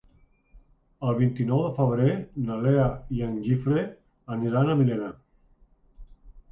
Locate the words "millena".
4.83-5.13